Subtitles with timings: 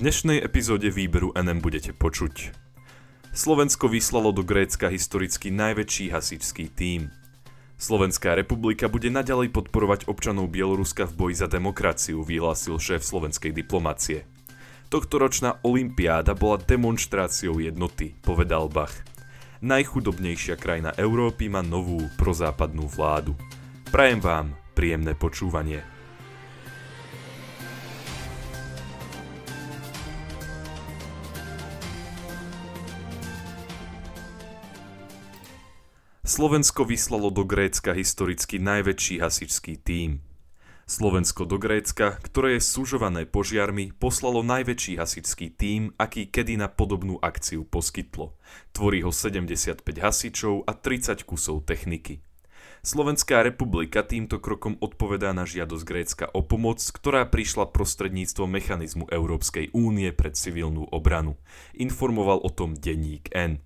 [0.00, 2.56] dnešnej epizóde výberu NM budete počuť.
[3.36, 7.12] Slovensko vyslalo do Grécka historicky najväčší hasičský tím.
[7.76, 14.24] Slovenská republika bude naďalej podporovať občanov Bieloruska v boji za demokraciu, vyhlásil šéf slovenskej diplomacie.
[14.88, 18.96] Tohtoročná olympiáda bola demonstráciou jednoty, povedal Bach.
[19.60, 23.36] Najchudobnejšia krajina Európy má novú prozápadnú vládu.
[23.92, 25.99] Prajem vám príjemné počúvanie.
[36.30, 40.22] Slovensko vyslalo do Grécka historicky najväčší hasičský tím.
[40.86, 47.18] Slovensko do Grécka, ktoré je súžované požiarmi, poslalo najväčší hasičský tím, aký kedy na podobnú
[47.18, 48.38] akciu poskytlo.
[48.70, 52.22] Tvorí ho 75 hasičov a 30 kusov techniky.
[52.86, 59.74] Slovenská republika týmto krokom odpovedá na žiadosť Grécka o pomoc, ktorá prišla prostredníctvom mechanizmu Európskej
[59.74, 61.42] únie pre civilnú obranu.
[61.74, 63.58] Informoval o tom denník N.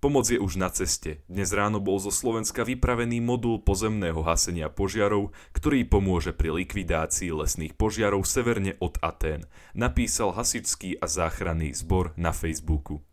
[0.00, 1.20] Pomoc je už na ceste.
[1.28, 7.76] Dnes ráno bol zo Slovenska vypravený modul pozemného hasenia požiarov, ktorý pomôže pri likvidácii lesných
[7.76, 9.44] požiarov severne od Atén,
[9.76, 13.04] napísal hasičský a záchranný zbor na Facebooku.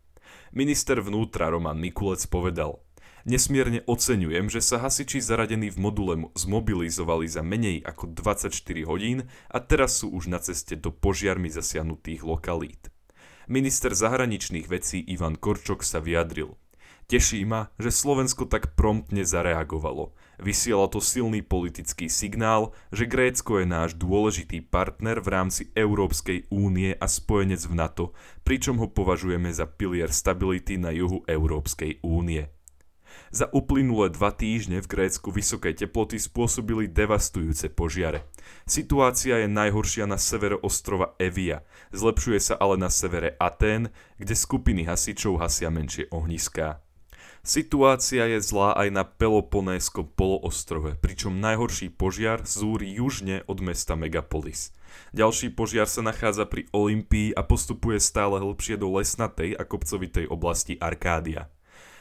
[0.56, 2.80] Minister vnútra Roman Mikulec povedal
[3.28, 8.48] Nesmierne oceňujem, že sa hasiči zaradení v module zmobilizovali za menej ako 24
[8.88, 12.88] hodín a teraz sú už na ceste do požiarmi zasiahnutých lokalít.
[13.44, 16.56] Minister zahraničných vecí Ivan Korčok sa vyjadril–
[17.08, 20.12] Teší ma, že Slovensko tak promptne zareagovalo.
[20.36, 26.92] Vysiela to silný politický signál, že Grécko je náš dôležitý partner v rámci Európskej únie
[26.92, 28.04] a spojenec v NATO,
[28.44, 32.52] pričom ho považujeme za pilier stability na juhu Európskej únie.
[33.32, 38.28] Za uplynulé dva týždne v Grécku vysoké teploty spôsobili devastujúce požiare.
[38.68, 43.88] Situácia je najhoršia na severe ostrova Evia, zlepšuje sa ale na severe Atén,
[44.20, 46.84] kde skupiny hasičov hasia menšie ohniská.
[47.42, 54.76] Situácia je zlá aj na Peloponéskom poloostrove, pričom najhorší požiar zúri južne od mesta Megapolis.
[55.16, 60.76] Ďalší požiar sa nachádza pri Olympii a postupuje stále hlbšie do lesnatej a kopcovitej oblasti
[60.76, 61.48] Arkádia.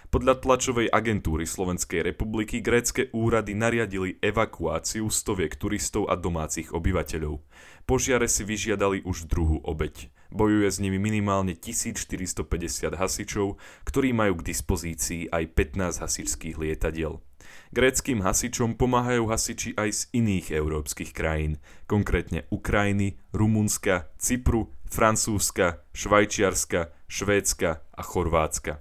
[0.07, 7.43] Podľa tlačovej agentúry Slovenskej republiky grécke úrady nariadili evakuáciu stoviek turistov a domácich obyvateľov.
[7.83, 10.07] Požiare si vyžiadali už druhú obeď.
[10.31, 12.47] Bojuje s nimi minimálne 1450
[12.95, 17.23] hasičov, ktorí majú k dispozícii aj 15 hasičských lietadiel.
[17.71, 26.95] Gréckým hasičom pomáhajú hasiči aj z iných európskych krajín, konkrétne Ukrajiny, Rumunska, Cypru, Francúzska, Švajčiarska,
[27.07, 28.79] Švédska a Chorvátska.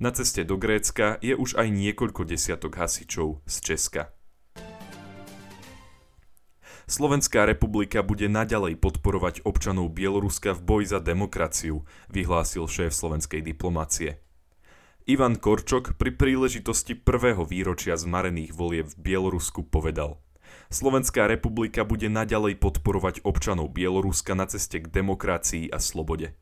[0.00, 4.19] Na ceste do Grécka je už aj niekoľko desiatok hasičov z Česka.
[6.90, 14.18] Slovenská republika bude naďalej podporovať občanov Bieloruska v boji za demokraciu, vyhlásil šéf slovenskej diplomácie.
[15.06, 20.18] Ivan Korčok pri príležitosti prvého výročia zmarených volieb v Bielorusku povedal
[20.74, 26.34] Slovenská republika bude naďalej podporovať občanov Bieloruska na ceste k demokracii a slobode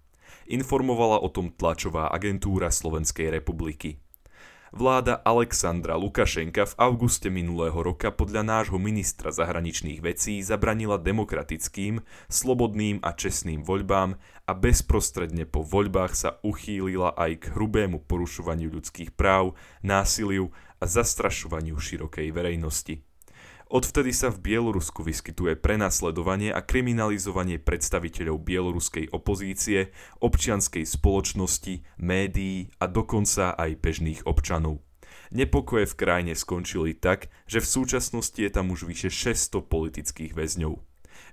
[0.49, 4.01] informovala o tom tlačová agentúra Slovenskej republiky.
[4.69, 13.01] Vláda Alexandra Lukašenka v auguste minulého roka podľa nášho ministra zahraničných vecí zabranila demokratickým, slobodným
[13.01, 19.57] a čestným voľbám a bezprostredne po voľbách sa uchýlila aj k hrubému porušovaniu ľudských práv,
[19.81, 23.08] násiliu a zastrašovaniu širokej verejnosti.
[23.69, 29.93] Odvtedy sa v Bielorusku vyskytuje prenasledovanie a kriminalizovanie predstaviteľov bieloruskej opozície,
[30.25, 34.81] občianskej spoločnosti, médií a dokonca aj bežných občanov.
[35.37, 40.81] Nepokoje v krajine skončili tak, že v súčasnosti je tam už vyše 600 politických väzňov.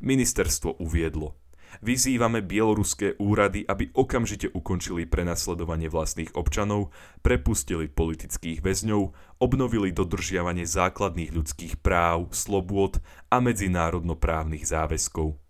[0.04, 1.40] Ministerstvo uviedlo–
[1.84, 11.32] Vyzývame bieloruské úrady, aby okamžite ukončili prenasledovanie vlastných občanov, prepustili politických väzňov, obnovili dodržiavanie základných
[11.36, 15.42] ľudských práv, slobôd a medzinárodnoprávnych záväzkov.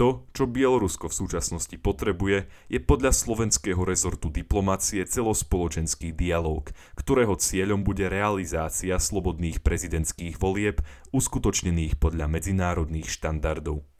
[0.00, 6.64] To, čo Bielorusko v súčasnosti potrebuje, je podľa slovenského rezortu diplomácie celospoločenský dialog,
[6.96, 10.80] ktorého cieľom bude realizácia slobodných prezidentských volieb
[11.12, 13.91] uskutočnených podľa medzinárodných štandardov.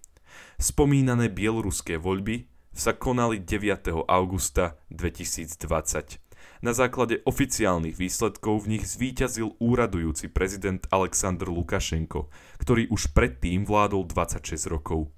[0.56, 3.92] Spomínané bieloruské voľby sa konali 9.
[4.08, 6.22] augusta 2020.
[6.62, 12.30] Na základe oficiálnych výsledkov v nich zvíťazil úradujúci prezident Aleksandr Lukašenko,
[12.62, 15.10] ktorý už predtým vládol 26 rokov.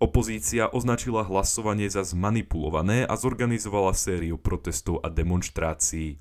[0.00, 6.20] Opozícia označila hlasovanie za zmanipulované a zorganizovala sériu protestov a demonstrácií.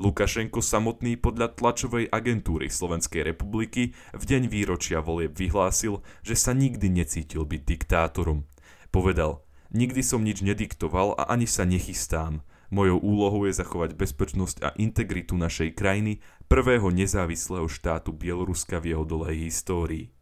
[0.00, 6.88] Lukašenko samotný podľa tlačovej agentúry Slovenskej republiky v deň výročia volieb vyhlásil, že sa nikdy
[6.88, 8.44] necítil byť diktátorom.
[8.92, 9.42] Povedal,
[9.72, 12.44] Nikdy som nič nediktoval a ani sa nechystám.
[12.68, 19.04] Mojou úlohou je zachovať bezpečnosť a integritu našej krajiny, prvého nezávislého štátu Bieloruska v jeho
[19.08, 20.12] dlhej histórii.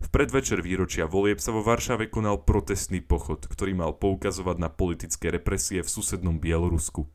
[0.00, 5.28] V predvečer výročia volieb sa vo Varšave konal protestný pochod, ktorý mal poukazovať na politické
[5.28, 7.06] represie v susednom Bielorusku.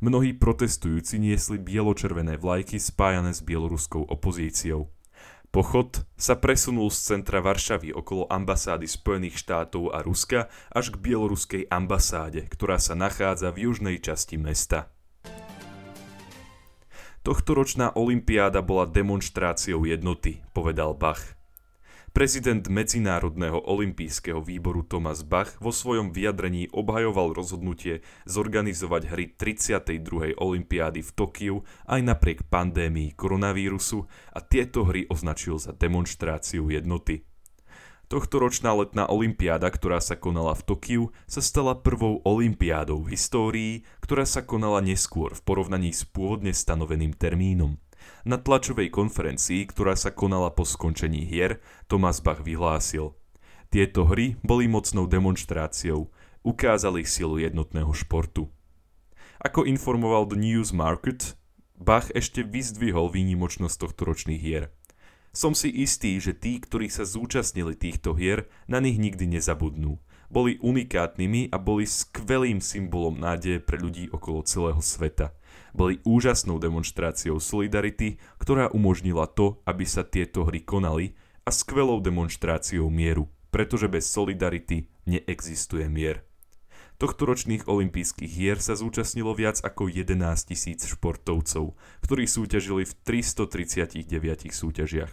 [0.00, 4.88] Mnohí protestujúci niesli bieločervené vlajky spájané s bieloruskou opozíciou.
[5.52, 11.68] Pochod sa presunul z centra Varšavy okolo ambasády Spojených štátov a Ruska až k bieloruskej
[11.68, 14.88] ambasáde, ktorá sa nachádza v južnej časti mesta.
[17.20, 21.39] Tohtoročná olimpiáda bola demonstráciou jednoty, povedal Bach.
[22.10, 30.34] Prezident Medzinárodného olympijského výboru Thomas Bach vo svojom vyjadrení obhajoval rozhodnutie zorganizovať hry 32.
[30.34, 37.22] olympiády v Tokiu aj napriek pandémii koronavírusu a tieto hry označil za demonstráciu jednoty.
[38.10, 43.72] Tohtoročná letná olympiáda, ktorá sa konala v Tokiu, sa stala prvou olympiádou v histórii,
[44.02, 47.78] ktorá sa konala neskôr v porovnaní s pôvodne stanoveným termínom.
[48.28, 53.16] Na tlačovej konferencii, ktorá sa konala po skončení hier, Thomas Bach vyhlásil
[53.72, 56.12] Tieto hry boli mocnou demonstráciou,
[56.44, 58.50] ukázali silu jednotného športu.
[59.40, 61.38] Ako informoval The News Market,
[61.80, 64.68] Bach ešte vyzdvihol výnimočnosť tohto ročných hier.
[65.32, 69.96] Som si istý, že tí, ktorí sa zúčastnili týchto hier, na nich nikdy nezabudnú.
[70.28, 75.32] Boli unikátnymi a boli skvelým symbolom nádeje pre ľudí okolo celého sveta
[75.76, 82.88] boli úžasnou demonstráciou solidarity, ktorá umožnila to, aby sa tieto hry konali a skvelou demonstráciou
[82.88, 86.22] mieru, pretože bez solidarity neexistuje mier.
[87.00, 91.72] Tohtoročných olympijských hier sa zúčastnilo viac ako 11 tisíc športovcov,
[92.04, 95.12] ktorí súťažili v 339 súťažiach.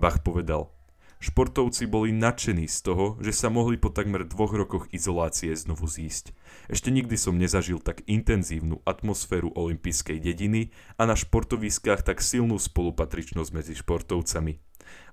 [0.00, 0.72] Bach povedal–
[1.22, 6.34] Športovci boli nadšení z toho, že sa mohli po takmer dvoch rokoch izolácie znovu zísť.
[6.66, 13.50] Ešte nikdy som nezažil tak intenzívnu atmosféru olympijskej dediny a na športoviskách tak silnú spolupatričnosť
[13.54, 14.58] medzi športovcami.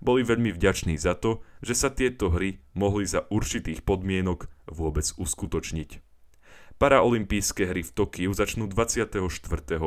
[0.01, 6.01] Boli veľmi vďační za to, že sa tieto hry mohli za určitých podmienok vôbec uskutočniť.
[6.81, 9.29] Paraolympijské hry v Tokiu začnú 24.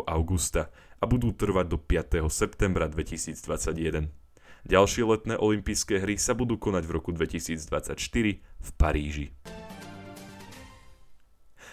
[0.07, 0.71] augusta
[1.03, 2.31] a budú trvať do 5.
[2.31, 4.22] septembra 2021.
[4.63, 7.99] Ďalšie letné olympijské hry sa budú konať v roku 2024
[8.39, 9.35] v Paríži.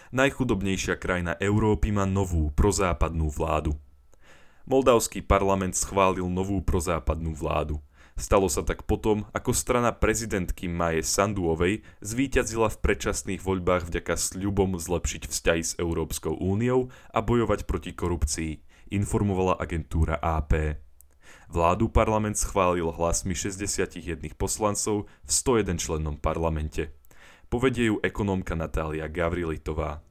[0.10, 3.78] Najchudobnejšia krajina Európy má novú prozápadnú vládu.
[4.66, 7.78] Moldavský parlament schválil novú prozápadnú vládu.
[8.18, 14.82] Stalo sa tak potom, ako strana prezidentky Maje Sanduovej zvíťazila v predčasných voľbách vďaka sľubom
[14.82, 18.60] zlepšiť vzťahy s Európskou úniou a bojovať proti korupcii,
[18.92, 20.84] informovala agentúra AP.
[21.50, 23.98] Vládu parlament schválil hlasmi 61
[24.38, 26.94] poslancov v 101 člennom parlamente.
[27.50, 30.06] Povedie ju ekonómka Natália Gavrilitová.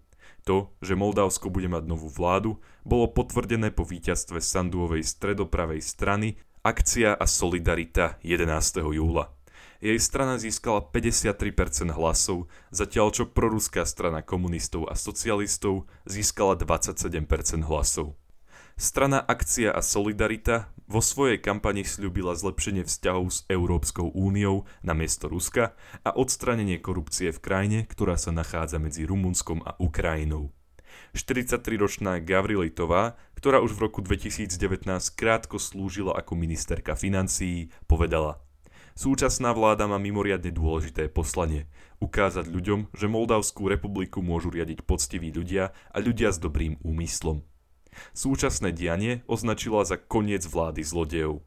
[0.50, 7.14] To, že Moldavsko bude mať novú vládu, bolo potvrdené po víťazstve Sanduovej stredopravej strany Akcia
[7.14, 8.82] a Solidarita 11.
[8.82, 9.30] júla.
[9.78, 18.18] Jej strana získala 53% hlasov, zatiaľ čo proruská strana komunistov a socialistov získala 27% hlasov.
[18.74, 25.28] Strana Akcia a Solidarita vo svojej kampani slúbila zlepšenie vzťahov s Európskou úniou na miesto
[25.28, 30.48] Ruska a odstranenie korupcie v krajine, ktorá sa nachádza medzi Rumunskom a Ukrajinou.
[31.12, 38.40] 43-ročná Gavrilitová, ktorá už v roku 2019 krátko slúžila ako ministerka financií, povedala
[38.98, 41.70] Súčasná vláda má mimoriadne dôležité poslanie
[42.02, 47.46] ukázať ľuďom, že Moldavskú republiku môžu riadiť poctiví ľudia a ľudia s dobrým úmyslom.
[48.12, 51.42] Súčasné dianie označila za koniec vlády zlodejov.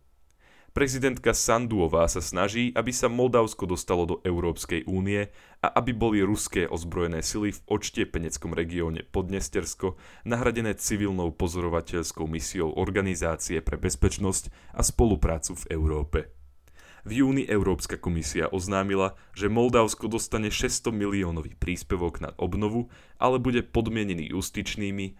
[0.72, 5.28] Prezidentka Sanduová sa snaží, aby sa Moldavsko dostalo do Európskej únie
[5.60, 13.60] a aby boli ruské ozbrojené sily v odštiepeneckom regióne Podnestersko nahradené civilnou pozorovateľskou misiou Organizácie
[13.60, 16.20] pre bezpečnosť a spoluprácu v Európe.
[17.04, 22.88] V júni Európska komisia oznámila, že Moldavsko dostane 600 miliónový príspevok na obnovu,
[23.20, 25.20] ale bude podmienený justičnými